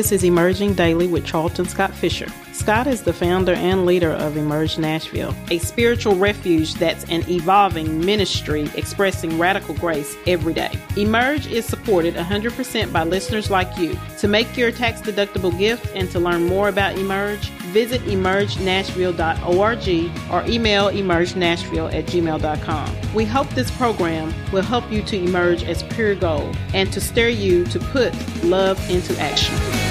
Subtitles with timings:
[0.00, 2.26] This is Emerging Daily with Charlton Scott Fisher.
[2.52, 8.02] Scott is the founder and leader of Emerge Nashville, a spiritual refuge that's an evolving
[8.02, 10.70] ministry expressing radical grace every day.
[10.96, 13.94] Emerge is supported 100% by listeners like you.
[14.18, 20.50] To make your tax deductible gift and to learn more about Emerge, visit emergenashville.org or
[20.50, 23.14] email emergenashville at gmail.com.
[23.14, 27.28] We hope this program will help you to emerge as pure gold and to stir
[27.28, 28.14] you to put
[28.44, 29.89] love into action.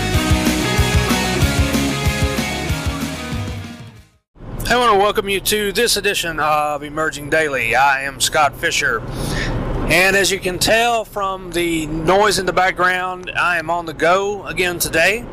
[4.69, 7.73] I want to welcome you to this edition of Emerging Daily.
[7.73, 9.01] I am Scott Fisher.
[9.89, 13.95] And as you can tell from the noise in the background, I am on the
[13.95, 15.25] go again today,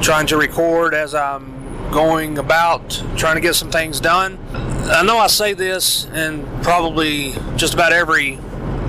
[0.00, 4.38] trying to record as I'm going about trying to get some things done.
[4.54, 8.38] I know I say this in probably just about every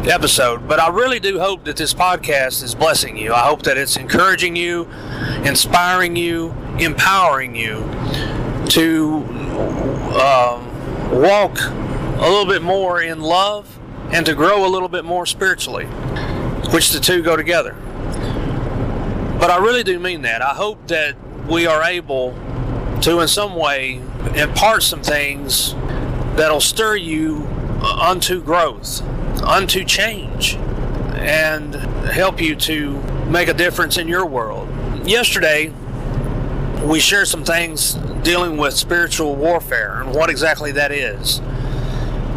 [0.09, 3.33] episode, but I really do hope that this podcast is blessing you.
[3.33, 4.87] I hope that it's encouraging you,
[5.43, 7.83] inspiring you, empowering you
[8.71, 9.17] to
[10.15, 13.77] um, walk a little bit more in love
[14.13, 15.85] and to grow a little bit more spiritually,
[16.71, 17.73] which the two go together.
[19.39, 20.41] But I really do mean that.
[20.41, 21.17] I hope that
[21.49, 22.31] we are able
[23.01, 24.01] to, in some way,
[24.35, 25.73] impart some things
[26.37, 27.45] that'll stir you
[27.81, 29.01] unto growth,
[29.41, 30.55] unto change,
[31.15, 34.69] and help you to make a difference in your world.
[35.05, 35.73] Yesterday,
[36.85, 41.41] we shared some things dealing with spiritual warfare and what exactly that is.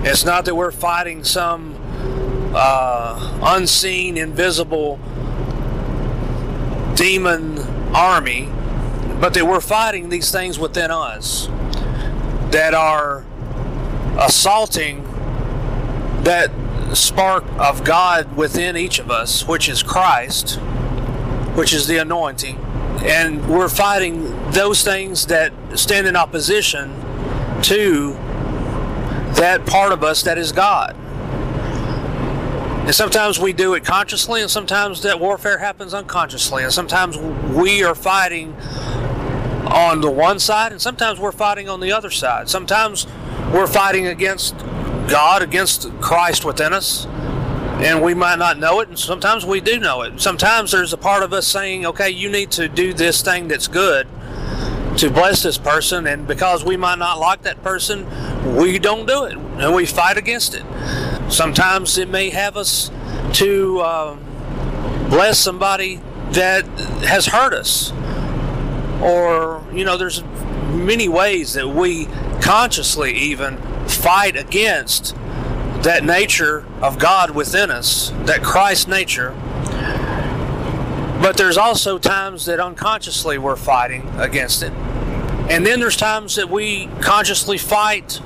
[0.03, 1.77] It's not that we're fighting some
[2.55, 4.99] uh, unseen, invisible
[6.95, 7.59] demon
[7.95, 8.49] army,
[9.21, 11.49] but that we're fighting these things within us
[12.51, 13.25] that are
[14.19, 15.03] assaulting
[16.23, 16.51] that
[16.95, 20.57] spark of God within each of us, which is Christ,
[21.57, 22.57] which is the anointing.
[23.03, 26.91] And we're fighting those things that stand in opposition
[27.63, 28.13] to
[29.35, 30.97] that part of us that is God.
[32.85, 36.63] And sometimes we do it consciously, and sometimes that warfare happens unconsciously.
[36.63, 38.53] And sometimes we are fighting
[39.67, 42.51] on the one side, and sometimes we're fighting on the other side.
[42.51, 43.07] Sometimes
[43.53, 44.57] we're fighting against
[45.09, 49.81] God, against Christ within us, and we might not know it, and sometimes we do
[49.81, 50.21] know it.
[50.21, 53.67] Sometimes there's a part of us saying, okay, you need to do this thing that's
[53.67, 54.07] good
[54.99, 58.07] to bless this person, and because we might not like that person,
[58.57, 60.65] we don't do it, and we fight against it.
[61.29, 62.91] Sometimes it may have us
[63.35, 64.15] to uh,
[65.11, 66.01] bless somebody
[66.31, 66.65] that
[67.05, 67.93] has hurt us,
[69.03, 70.23] or, you know, there's
[70.73, 72.07] many ways that we
[72.41, 75.15] consciously even fight against
[75.83, 79.35] that nature of God within us, that Christ nature.
[81.25, 84.73] But there's also times that unconsciously we're fighting against it.
[85.49, 88.21] And then there's times that we consciously fight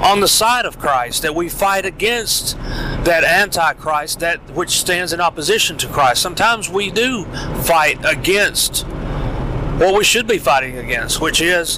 [0.00, 2.56] on the side of Christ, that we fight against
[3.04, 6.22] that antichrist, that which stands in opposition to Christ.
[6.22, 7.26] Sometimes we do
[7.64, 8.84] fight against
[9.76, 11.76] what we should be fighting against, which is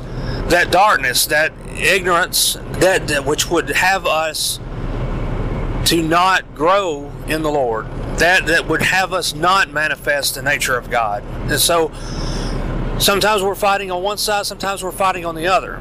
[0.50, 4.60] that darkness, that ignorance, that, that which would have us
[5.86, 7.88] to not grow in the Lord,
[8.20, 11.22] that that would have us not manifest the nature of God.
[11.50, 11.90] And so
[12.98, 15.76] sometimes we're fighting on one side, sometimes we're fighting on the other.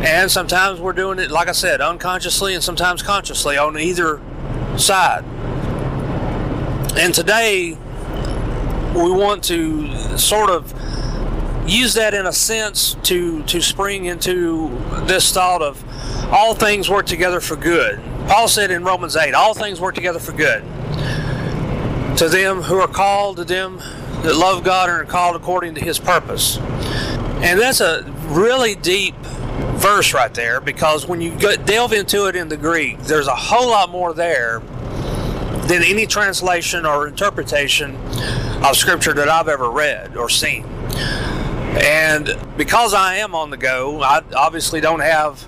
[0.00, 4.20] And sometimes we're doing it, like I said, unconsciously and sometimes consciously on either
[4.76, 5.24] side.
[6.96, 7.76] And today,
[8.94, 10.72] we want to sort of
[11.66, 14.68] use that in a sense to, to spring into
[15.06, 15.84] this thought of
[16.32, 18.00] all things work together for good.
[18.28, 20.64] Paul said in Romans 8, all things work together for good.
[22.18, 23.78] To them who are called, to them
[24.22, 26.58] that love God and are called according to his purpose.
[26.58, 29.14] And that's a really deep
[29.76, 33.36] verse right there because when you go, delve into it in the Greek, there's a
[33.36, 34.58] whole lot more there
[35.68, 37.94] than any translation or interpretation
[38.64, 40.64] of Scripture that I've ever read or seen.
[41.78, 45.46] And because I am on the go, I obviously don't have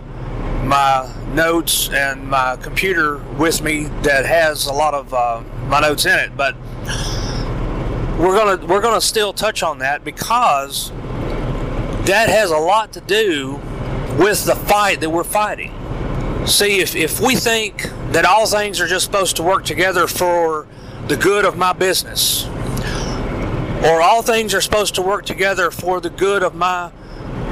[0.65, 6.07] my notes and my computer with me that has a lot of uh, my notes
[6.07, 6.55] in it, but
[8.19, 10.91] we're gonna we're gonna still touch on that because
[12.05, 13.61] that has a lot to do
[14.19, 15.73] with the fight that we're fighting.
[16.47, 17.83] See, if, if we think
[18.13, 20.67] that all things are just supposed to work together for
[21.07, 22.47] the good of my business,
[23.85, 26.91] or all things are supposed to work together for the good of my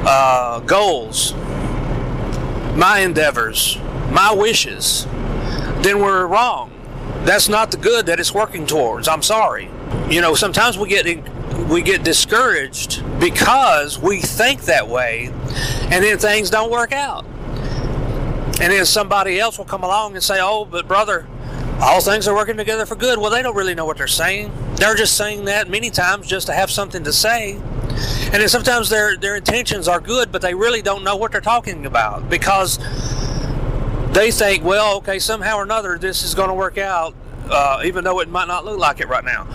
[0.04, 1.34] uh, goals,
[2.74, 3.78] my endeavors,
[4.10, 5.06] my wishes,
[5.82, 6.72] then we're wrong.
[7.24, 9.08] That's not the good that it's working towards.
[9.08, 9.68] I'm sorry.
[10.08, 11.06] You know, sometimes we get
[11.68, 15.32] we get discouraged because we think that way
[15.90, 17.24] and then things don't work out.
[18.60, 21.26] And then somebody else will come along and say, "Oh, but brother,
[21.80, 24.50] all things are working together for good." Well, they don't really know what they're saying.
[24.76, 27.52] They're just saying that many times just to have something to say.
[28.32, 31.40] And then sometimes their their intentions are good, but they really don't know what they're
[31.40, 32.78] talking about because
[34.12, 37.14] they think, well, okay, somehow or another this is going to work out,
[37.50, 39.46] uh, even though it might not look like it right now.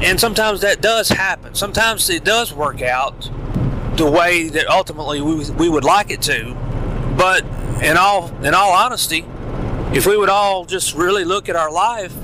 [0.00, 1.54] And sometimes that does happen.
[1.54, 3.30] Sometimes it does work out
[3.96, 6.54] the way that ultimately we, we would like it to.
[7.16, 7.44] But
[7.82, 9.24] in all in all honesty,
[9.92, 12.14] if we would all just really look at our life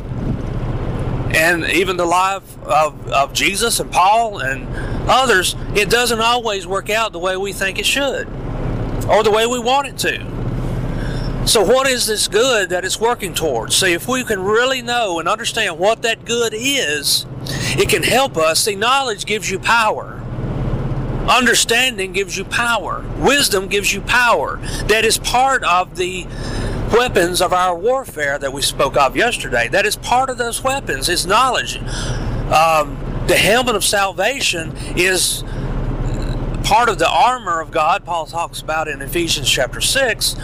[1.35, 4.69] and even the life of, of Jesus and Paul and
[5.09, 8.29] others, it doesn't always work out the way we think it should
[9.09, 10.34] or the way we want it to.
[11.47, 13.77] So, what is this good that it's working towards?
[13.77, 17.27] See, if we can really know and understand what that good is,
[17.77, 18.61] it can help us.
[18.61, 20.23] See, knowledge gives you power.
[21.29, 23.05] Understanding gives you power.
[23.19, 24.57] Wisdom gives you power.
[24.87, 26.27] That is part of the
[26.97, 29.69] weapons of our warfare that we spoke of yesterday.
[29.69, 31.77] That is part of those weapons, is knowledge.
[31.77, 35.45] Um, the helmet of salvation is
[36.63, 40.37] part of the armor of God, Paul talks about in Ephesians chapter 6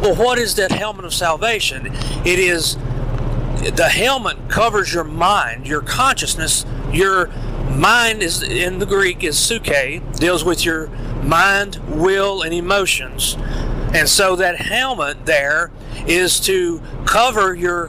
[0.00, 1.86] well, what is that helmet of salvation?
[2.24, 2.76] It is
[3.76, 6.64] the helmet covers your mind, your consciousness.
[6.90, 7.26] Your
[7.70, 10.88] mind is in the Greek is psuche, deals with your
[11.22, 13.36] mind, will, and emotions.
[13.92, 15.70] And so that helmet there
[16.06, 17.88] is to cover your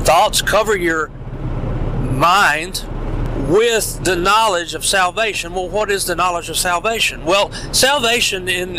[0.00, 1.08] thoughts, cover your
[2.10, 2.84] mind
[3.48, 5.54] with the knowledge of salvation.
[5.54, 7.24] Well, what is the knowledge of salvation?
[7.24, 8.78] Well, salvation in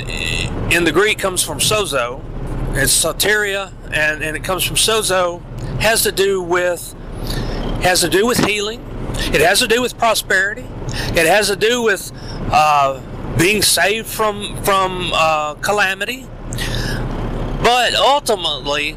[0.72, 2.22] in the Greek comes from sozo,
[2.76, 5.42] it's soteria, and, and it comes from sozo,
[5.80, 6.96] has to do with
[7.82, 8.82] has to do with healing.
[9.34, 10.68] It has to do with prosperity.
[10.92, 12.12] It has to do with
[12.52, 13.02] uh,
[13.38, 16.28] being saved from from uh, calamity.
[17.62, 18.94] But ultimately,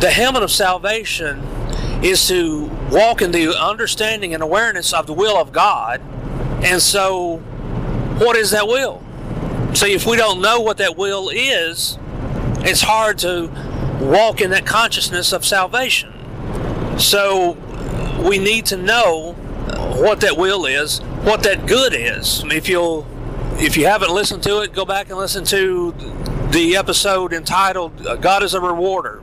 [0.00, 1.40] the helmet of salvation
[2.02, 6.00] is to walk in the understanding and awareness of the will of God.
[6.62, 7.38] And so,
[8.18, 9.02] what is that will?
[9.74, 11.98] See, if we don't know what that will is,
[12.64, 13.50] it's hard to
[14.00, 16.12] walk in that consciousness of salvation.
[16.98, 17.52] So
[18.26, 19.32] we need to know
[19.98, 22.42] what that will is, what that good is.
[22.44, 23.06] If you'll
[23.56, 25.92] if you haven't listened to it, go back and listen to
[26.50, 29.22] the episode entitled uh, God is a rewarder.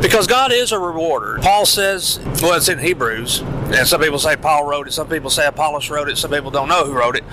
[0.00, 1.38] Because God is a rewarder.
[1.42, 5.28] Paul says, well, it's in Hebrews, and some people say Paul wrote it, some people
[5.28, 7.24] say Apollos wrote it, some people don't know who wrote it.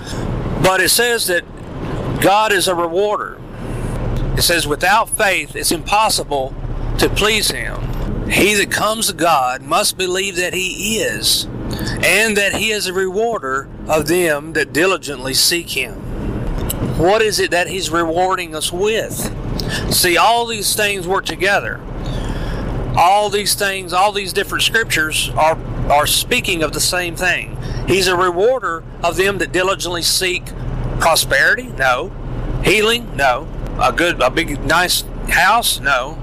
[0.62, 1.44] But it says that
[2.20, 3.40] God is a rewarder.
[4.38, 6.54] It says, without faith, it's impossible
[6.98, 8.30] to please Him.
[8.30, 11.46] He that comes to God must believe that He is,
[12.04, 15.94] and that He is a rewarder of them that diligently seek Him.
[16.98, 19.12] What is it that He's rewarding us with?
[19.92, 21.80] See, all these things work together.
[22.96, 25.58] All these things, all these different scriptures are,
[25.90, 27.58] are speaking of the same thing.
[27.88, 30.46] He's a rewarder of them that diligently seek
[31.00, 31.64] prosperity?
[31.76, 32.12] No.
[32.62, 33.16] Healing?
[33.16, 33.48] No
[33.80, 35.80] a good, a big, nice house?
[35.80, 36.18] No.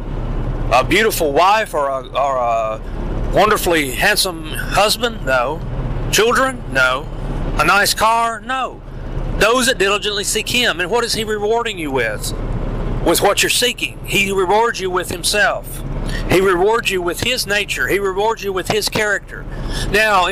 [0.72, 5.26] A beautiful wife or a, or a wonderfully handsome husband?
[5.26, 5.62] No.
[6.12, 6.64] Children?
[6.72, 7.08] No.
[7.60, 8.42] A nice car?
[8.42, 8.82] No.
[9.38, 10.80] Those that diligently seek Him.
[10.80, 12.34] And what is He rewarding you with?
[13.06, 14.00] With what you're seeking.
[14.06, 15.84] He rewards you with Himself.
[16.30, 17.88] He rewards you with His nature.
[17.88, 19.46] He rewards you with His character.
[19.92, 20.28] Now,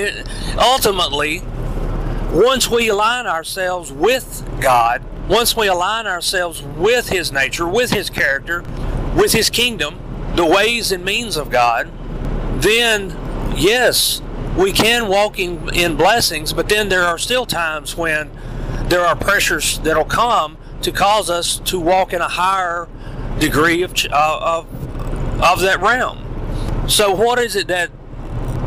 [0.57, 1.41] ultimately,
[2.31, 8.09] once we align ourselves with God, once we align ourselves with His nature, with His
[8.09, 8.63] character,
[9.15, 9.99] with His kingdom,
[10.35, 11.89] the ways and means of God,
[12.61, 13.15] then
[13.55, 14.21] yes,
[14.57, 18.31] we can walk in, in blessings, but then there are still times when
[18.85, 22.87] there are pressures that'll come to cause us to walk in a higher
[23.39, 26.19] degree of, uh, of, of that realm.
[26.87, 27.89] So, what is it that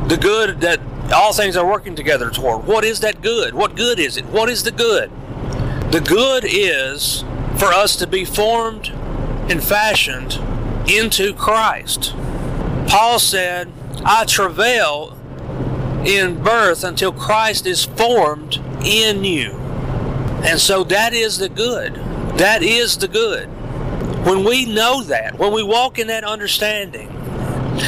[0.09, 0.81] the good that
[1.13, 2.67] all things are working together toward?
[2.67, 3.55] What is that good?
[3.55, 4.25] What good is it?
[4.27, 5.11] What is the good?
[5.91, 7.23] The good is
[7.59, 8.89] for us to be formed
[9.49, 10.39] and fashioned
[10.91, 12.13] into Christ.
[12.89, 13.73] Paul said,
[14.05, 15.17] I travail
[16.05, 19.53] in birth until Christ is formed in you.
[20.43, 21.95] And so that is the good.
[22.37, 23.47] That is the good.
[24.27, 27.09] When we know that, when we walk in that understanding,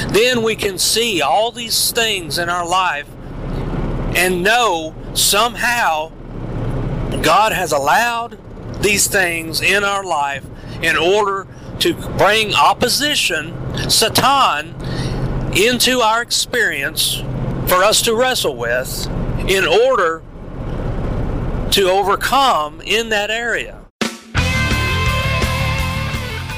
[0.08, 3.08] then we can see all these things in our life
[4.16, 6.12] and know somehow
[7.22, 8.38] God has allowed
[8.82, 10.44] these things in our life
[10.82, 11.46] in order
[11.80, 13.54] to bring opposition,
[13.90, 14.74] Satan,
[15.56, 17.16] into our experience
[17.66, 19.06] for us to wrestle with
[19.48, 20.22] in order
[21.70, 23.77] to overcome in that area.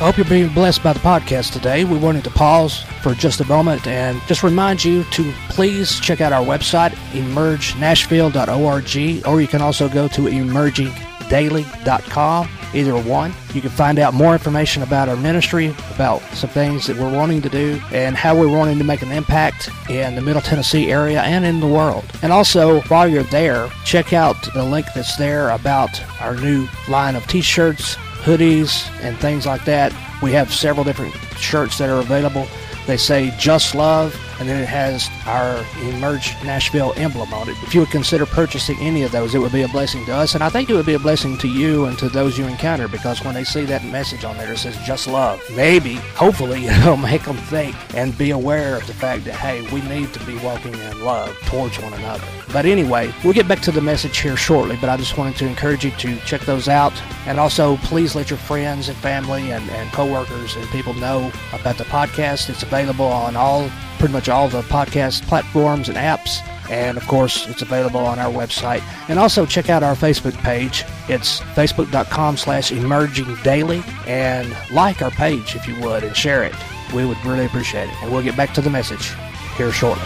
[0.01, 1.85] I hope you're being blessed by the podcast today.
[1.85, 6.23] We wanted to pause for just a moment and just remind you to please check
[6.23, 12.49] out our website, emergenashville.org, or you can also go to emergingdaily.com.
[12.73, 13.35] Either one.
[13.53, 17.43] You can find out more information about our ministry, about some things that we're wanting
[17.43, 21.21] to do, and how we're wanting to make an impact in the Middle Tennessee area
[21.21, 22.07] and in the world.
[22.23, 25.91] And also, while you're there, check out the link that's there about
[26.23, 29.93] our new line of t shirts hoodies and things like that.
[30.23, 32.47] We have several different shirts that are available.
[32.87, 37.57] They say just love, and then it has our Emerge Nashville emblem on it.
[37.63, 40.35] If you would consider purchasing any of those, it would be a blessing to us,
[40.35, 42.89] and I think it would be a blessing to you and to those you encounter
[42.89, 45.43] because when they see that message on there, it says just love.
[45.55, 49.83] Maybe, hopefully, it'll make them think and be aware of the fact that, hey, we
[49.83, 52.27] need to be walking in love towards one another.
[52.53, 55.47] But anyway, we'll get back to the message here shortly, but I just wanted to
[55.47, 56.93] encourage you to check those out.
[57.27, 61.77] And also, please let your friends and family and, and coworkers and people know about
[61.77, 62.49] the podcast.
[62.49, 66.41] It's available on all pretty much all the podcast platforms and apps.
[66.71, 68.83] And of course, it's available on our website.
[69.11, 70.85] And also check out our Facebook page.
[71.09, 73.83] It's facebook.com slash emerging daily.
[74.07, 76.55] And like our page if you would and share it.
[76.95, 78.03] We would really appreciate it.
[78.03, 79.13] And we'll get back to the message
[79.59, 80.03] here shortly.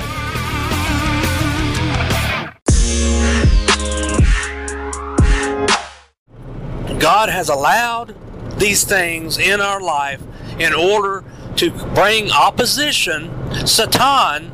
[6.98, 8.16] God has allowed
[8.58, 10.20] these things in our life
[10.58, 11.24] in order
[11.56, 13.30] to bring opposition,
[13.66, 14.52] Satan,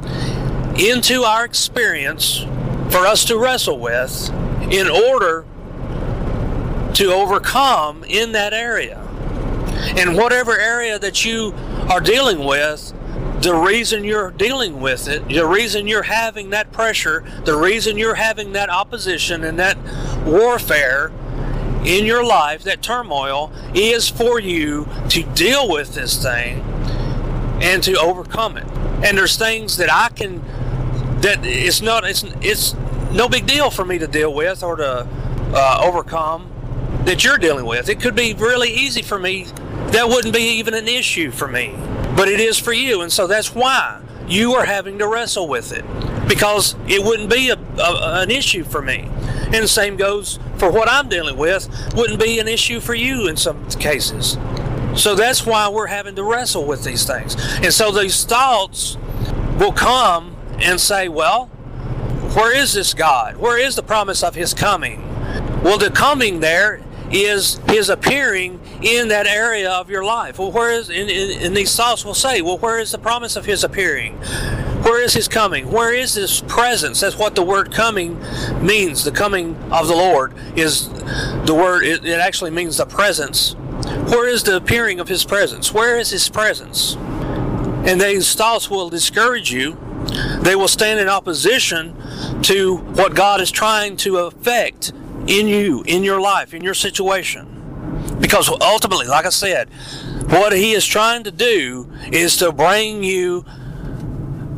[0.79, 2.41] into our experience
[2.91, 4.31] for us to wrestle with
[4.71, 5.45] in order
[6.95, 9.07] to overcome in that area.
[9.97, 11.55] In whatever area that you
[11.89, 12.93] are dealing with,
[13.43, 18.17] the reason you're dealing with it, the reason you're having that pressure, the reason you're
[18.17, 19.79] having that opposition and that
[20.27, 21.11] warfare
[21.85, 26.63] in your life, that turmoil, is for you to deal with this thing
[27.61, 28.67] and to overcome it.
[29.05, 30.43] And there's things that I can
[31.21, 32.75] that it's not it's it's
[33.13, 35.07] no big deal for me to deal with or to
[35.53, 36.51] uh, overcome
[37.05, 37.89] that you're dealing with.
[37.89, 39.47] It could be really easy for me.
[39.89, 41.75] That wouldn't be even an issue for me,
[42.17, 45.73] but it is for you, and so that's why you are having to wrestle with
[45.73, 45.85] it
[46.29, 49.09] because it wouldn't be a, a, an issue for me.
[49.47, 53.27] And the same goes for what I'm dealing with, wouldn't be an issue for you
[53.27, 54.37] in some cases.
[54.97, 57.37] So that's why we're having to wrestle with these things.
[57.57, 58.97] And so these thoughts
[59.59, 61.47] will come and say, well,
[62.35, 63.37] where is this God?
[63.37, 65.03] Where is the promise of His coming?
[65.63, 70.39] Well, the coming there is His appearing in that area of your life.
[70.39, 73.65] Well, where is, and, these thoughts will say, well, where is the promise of His
[73.65, 74.17] appearing?
[74.83, 75.71] Where is his coming?
[75.71, 77.01] Where is his presence?
[77.01, 78.19] That's what the word coming
[78.65, 79.05] means.
[79.05, 80.89] The coming of the Lord is
[81.45, 83.55] the word, it, it actually means the presence.
[84.11, 85.73] Where is the appearing of his presence?
[85.73, 86.97] Where is his presence?
[86.97, 89.79] And these thoughts will discourage you.
[90.41, 91.95] They will stand in opposition
[92.43, 94.93] to what God is trying to effect
[95.27, 98.17] in you, in your life, in your situation.
[98.21, 99.69] Because ultimately, like I said,
[100.29, 103.45] what he is trying to do is to bring you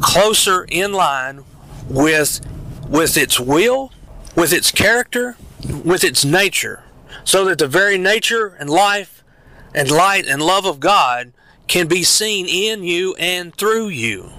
[0.01, 1.45] closer in line
[1.89, 2.41] with
[2.89, 3.91] with its will,
[4.37, 5.37] with its character,
[5.85, 6.85] with its nature,
[7.25, 9.25] so that the very nature and life
[9.75, 11.33] and light and love of God
[11.69, 14.31] can be seen in you and through you.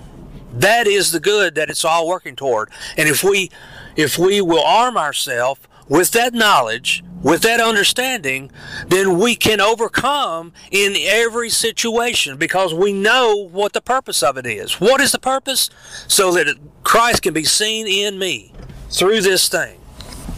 [0.53, 2.69] That is the good that it's all working toward.
[2.95, 3.49] And if we
[3.95, 8.51] if we will arm ourselves with that knowledge, with that understanding,
[8.87, 14.45] then we can overcome in every situation because we know what the purpose of it
[14.45, 14.79] is.
[14.79, 15.69] What is the purpose?
[16.07, 18.53] So that Christ can be seen in me
[18.89, 19.79] through this thing.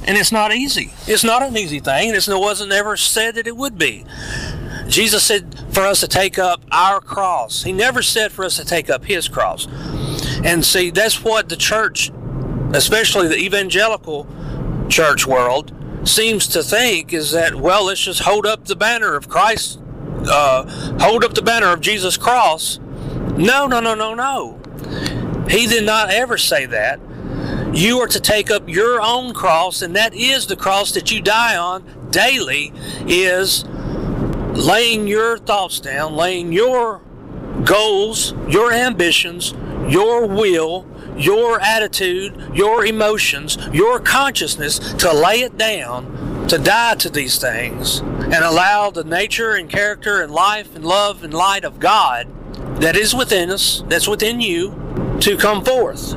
[0.06, 0.92] And it's not easy.
[1.08, 2.10] It's not an easy thing.
[2.10, 4.06] And it wasn't ever said that it would be.
[4.88, 7.64] Jesus said for us to take up our cross.
[7.64, 9.68] He never said for us to take up his cross.
[10.44, 12.12] And see, that's what the church,
[12.74, 14.28] especially the evangelical
[14.90, 15.74] church world
[16.08, 19.80] seems to think is that well let's just hold up the banner of christ
[20.28, 20.64] uh,
[21.00, 22.78] hold up the banner of jesus cross
[23.38, 24.60] no no no no no
[25.50, 27.00] he did not ever say that
[27.74, 31.22] you are to take up your own cross and that is the cross that you
[31.22, 32.72] die on daily
[33.08, 33.66] is
[34.54, 37.02] laying your thoughts down laying your
[37.64, 39.54] goals your ambitions
[39.88, 47.10] your will your attitude, your emotions, your consciousness to lay it down, to die to
[47.10, 51.80] these things, and allow the nature and character and life and love and light of
[51.80, 52.28] God
[52.82, 56.14] that is within us, that's within you, to come forth.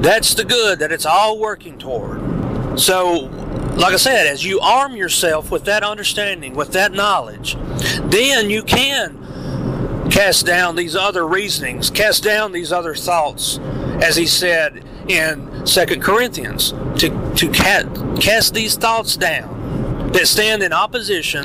[0.00, 2.78] That's the good that it's all working toward.
[2.78, 3.30] So,
[3.76, 7.56] like I said, as you arm yourself with that understanding, with that knowledge,
[8.04, 13.58] then you can cast down these other reasonings, cast down these other thoughts,
[14.02, 20.72] as he said in Second Corinthians, to, to cast these thoughts down that stand in
[20.72, 21.44] opposition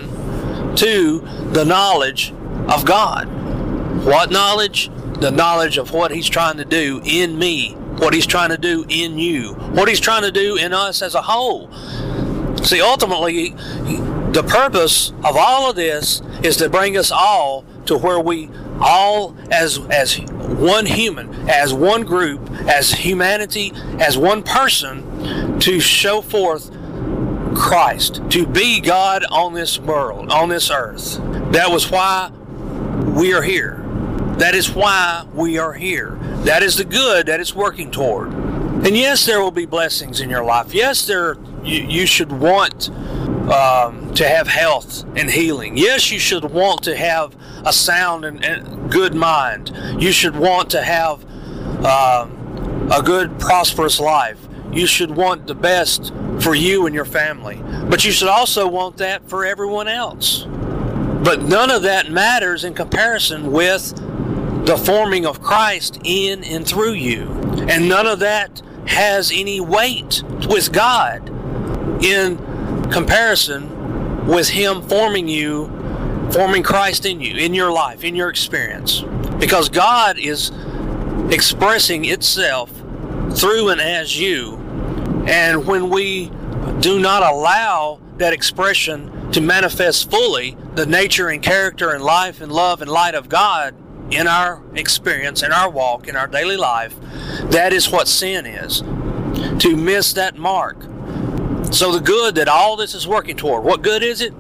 [0.76, 1.20] to
[1.52, 2.32] the knowledge
[2.70, 3.28] of God.
[4.06, 4.90] What knowledge?
[5.24, 8.86] The knowledge of what He's trying to do in me, what He's trying to do
[8.90, 11.72] in you, what He's trying to do in us as a whole.
[12.62, 13.52] See, ultimately,
[14.34, 18.50] the purpose of all of this is to bring us all to where we
[18.82, 26.20] all, as as one human, as one group, as humanity, as one person, to show
[26.20, 26.70] forth
[27.56, 31.18] Christ, to be God on this world, on this earth.
[31.54, 32.30] That was why
[33.16, 33.83] we are here.
[34.38, 36.18] That is why we are here.
[36.44, 38.34] That is the good that it's working toward.
[38.34, 40.74] And yes, there will be blessings in your life.
[40.74, 42.90] Yes, there you, you should want
[43.50, 45.78] um, to have health and healing.
[45.78, 47.36] Yes, you should want to have
[47.66, 49.72] a sound and, and good mind.
[50.00, 51.24] You should want to have
[51.86, 54.40] um, a good, prosperous life.
[54.72, 56.12] You should want the best
[56.42, 57.62] for you and your family.
[57.90, 60.46] But you should also want that for everyone else.
[61.24, 63.94] But none of that matters in comparison with
[64.66, 67.24] the forming of Christ in and through you.
[67.68, 71.30] And none of that has any weight with God
[72.04, 72.38] in
[72.90, 75.68] comparison with Him forming you,
[76.32, 79.02] forming Christ in you, in your life, in your experience.
[79.38, 80.52] Because God is
[81.30, 82.70] expressing itself
[83.34, 84.58] through and as you.
[85.28, 86.32] And when we
[86.80, 92.52] do not allow that expression to manifest fully the nature and character and life and
[92.52, 93.76] love and light of God
[94.16, 96.96] in our experience, in our walk, in our daily life,
[97.52, 98.82] that is what sin is.
[99.62, 100.82] To miss that mark.
[101.72, 104.34] So, the good that all this is working toward, what good is it?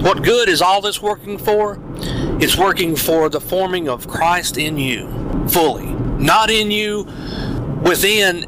[0.00, 1.78] What good is all this working for?
[2.40, 5.08] It's working for the forming of Christ in you
[5.48, 5.92] fully.
[5.92, 7.04] Not in you
[7.82, 8.46] within,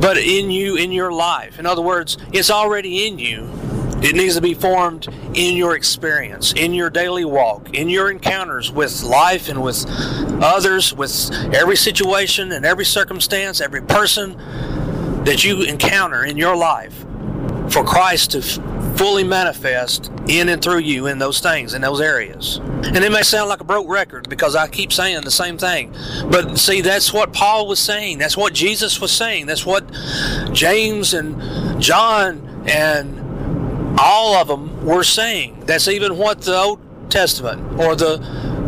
[0.00, 1.58] but in you in your life.
[1.58, 3.50] In other words, it's already in you
[4.02, 8.70] it needs to be formed in your experience, in your daily walk, in your encounters
[8.70, 9.84] with life and with
[10.42, 14.36] others, with every situation and every circumstance, every person
[15.24, 17.04] that you encounter in your life
[17.70, 18.42] for Christ to
[18.96, 22.58] fully manifest in and through you in those things, in those areas.
[22.58, 25.94] And it may sound like a broke record because I keep saying the same thing.
[26.30, 28.18] But see, that's what Paul was saying.
[28.18, 29.46] That's what Jesus was saying.
[29.46, 29.90] That's what
[30.52, 33.21] James and John and
[33.98, 35.64] all of them were saying.
[35.66, 38.18] That's even what the Old Testament or the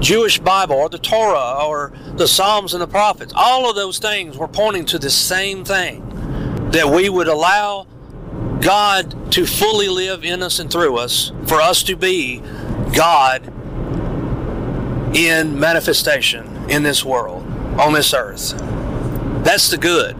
[0.00, 4.36] Jewish Bible or the Torah or the Psalms and the prophets, all of those things
[4.36, 6.02] were pointing to the same thing
[6.70, 7.86] that we would allow
[8.60, 12.42] God to fully live in us and through us, for us to be
[12.94, 13.46] God
[15.16, 17.42] in manifestation in this world,
[17.78, 18.52] on this earth.
[19.44, 20.16] That's the good.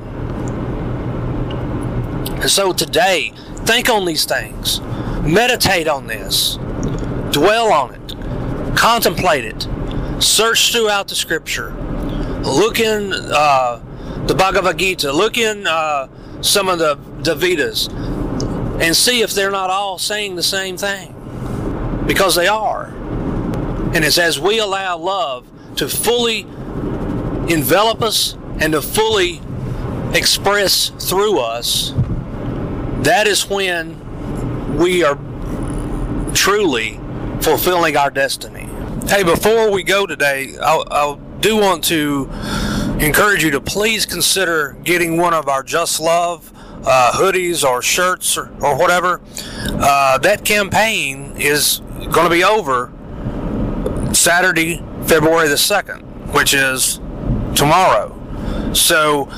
[2.41, 3.33] And so today,
[3.67, 4.81] think on these things.
[5.23, 6.57] Meditate on this.
[7.33, 8.77] Dwell on it.
[8.77, 9.69] Contemplate it.
[10.23, 11.73] Search throughout the scripture.
[12.43, 13.83] Look in uh,
[14.27, 15.13] the Bhagavad Gita.
[15.13, 16.09] Look in uh,
[16.43, 17.89] some of the, the Vedas
[18.81, 21.13] and see if they're not all saying the same thing.
[22.07, 22.87] Because they are.
[23.95, 25.47] And it's as we allow love
[25.77, 26.41] to fully
[27.49, 29.41] envelop us and to fully
[30.13, 31.93] express through us,
[33.05, 35.19] that is when we are
[36.35, 36.99] truly
[37.41, 38.69] fulfilling our destiny.
[39.07, 42.31] Hey, before we go today, I, do want to
[42.99, 46.51] encourage you to please consider getting one of our Just Love
[46.87, 49.21] uh, hoodies or shirts or, or whatever.
[49.67, 52.91] Uh, that campaign is going to be over
[54.15, 56.99] Saturday, February the 2nd, which is
[57.55, 58.11] tomorrow.
[58.73, 59.29] So,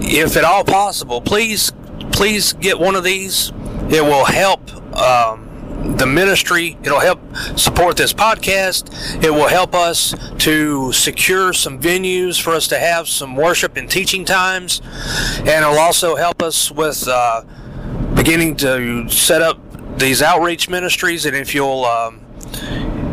[0.00, 1.72] if at all possible, please,
[2.18, 3.52] please get one of these.
[3.90, 6.76] It will help um, the ministry.
[6.82, 7.20] It'll help
[7.56, 9.22] support this podcast.
[9.22, 13.88] It will help us to secure some venues for us to have some worship and
[13.88, 14.82] teaching times.
[15.38, 17.44] And it'll also help us with uh,
[18.16, 19.60] beginning to set up
[19.96, 21.24] these outreach ministries.
[21.24, 22.20] And if you'll, um,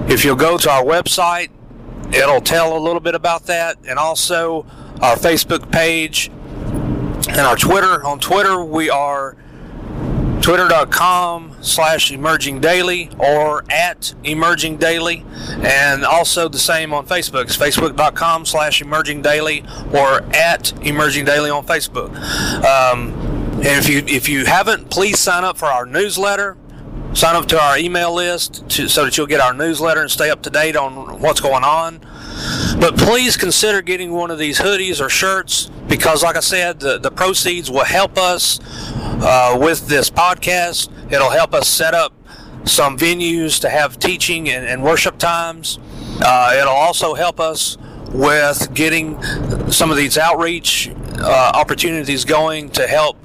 [0.09, 1.51] if you'll go to our website,
[2.11, 3.77] it'll tell a little bit about that.
[3.87, 4.65] And also
[4.99, 6.31] our Facebook page
[7.37, 8.03] and our Twitter.
[8.05, 9.35] On Twitter, we are
[10.41, 15.25] twitter.com slash emerging daily or at emerging daily.
[15.57, 17.43] And also the same on facebook.
[17.43, 22.15] It's facebook.com slash emerging daily or at emerging daily on facebook.
[22.63, 23.11] Um,
[23.55, 26.57] and if you if you haven't please sign up for our newsletter.
[27.13, 30.29] Sign up to our email list to, so that you'll get our newsletter and stay
[30.29, 32.01] up to date on what's going on
[32.79, 36.97] but please consider getting one of these hoodies or shirts because, like I said, the,
[36.97, 38.59] the proceeds will help us
[39.21, 40.89] uh, with this podcast.
[41.11, 42.13] It'll help us set up
[42.65, 45.79] some venues to have teaching and, and worship times.
[46.21, 47.77] Uh, it'll also help us
[48.09, 49.21] with getting
[49.71, 53.17] some of these outreach uh, opportunities going to help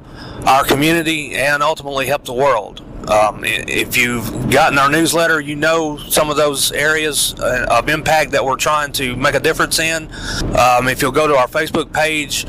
[0.46, 2.84] our community and ultimately help the world.
[3.10, 8.30] Um, if you've gotten our newsletter, you know some of those areas uh, of impact
[8.30, 10.08] that we're trying to make a difference in.
[10.56, 12.46] Um, if you'll go to our Facebook page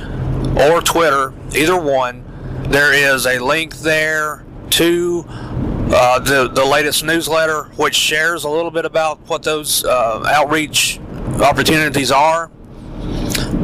[0.59, 2.23] or Twitter, either one,
[2.69, 8.71] there is a link there to uh, the, the latest newsletter, which shares a little
[8.71, 10.99] bit about what those uh, outreach
[11.41, 12.49] opportunities are.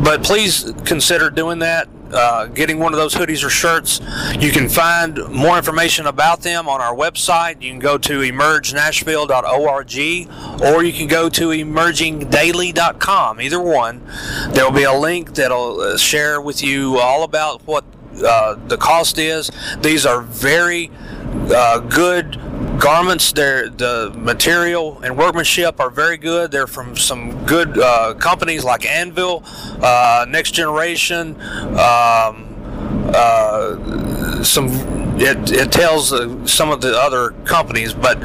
[0.03, 3.99] But please consider doing that uh, getting one of those hoodies or shirts.
[4.39, 7.61] You can find more information about them on our website.
[7.61, 13.41] You can go to emergenashville.org or you can go to emergingdaily.com.
[13.41, 14.01] Either one.
[14.49, 17.85] There will be a link that'll uh, share with you all about what
[18.23, 19.51] uh, the cost is.
[19.81, 20.91] These are very
[21.49, 22.39] uh, good
[22.79, 23.31] garments.
[23.31, 26.51] They're, the material and workmanship are very good.
[26.51, 29.43] They're from some good uh, companies like Anvil,
[29.81, 31.39] uh, Next Generation.
[31.77, 32.53] Um,
[33.13, 34.69] uh, some
[35.19, 38.19] it, it tells uh, some of the other companies, but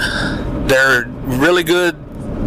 [0.69, 1.97] they're really good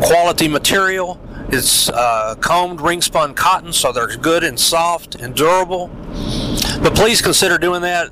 [0.02, 1.20] quality material.
[1.50, 5.88] It's uh, combed ring spun cotton, so they're good and soft and durable.
[6.82, 8.12] But please consider doing that,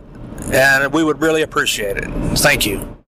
[0.52, 2.10] and we would really appreciate it.
[2.38, 3.03] Thank you.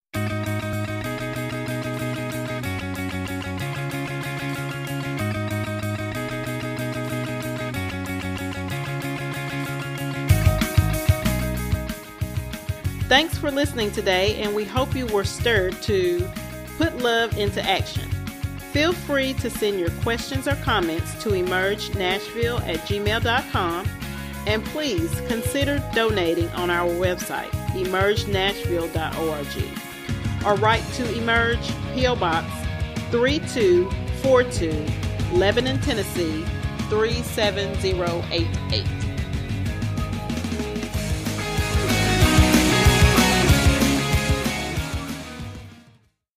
[13.11, 16.25] Thanks for listening today, and we hope you were stirred to
[16.77, 18.09] put love into action.
[18.71, 23.85] Feel free to send your questions or comments to emergenashville at gmail.com
[24.47, 32.15] and please consider donating on our website, emergenashville.org, or write to Emerge P.O.
[32.15, 32.47] Box
[33.11, 36.45] 3242, Lebanon, Tennessee
[36.87, 39.00] 37088.